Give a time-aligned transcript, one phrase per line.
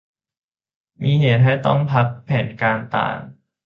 [1.03, 3.17] มีเหตุให้ต้องพักแผนการต่าง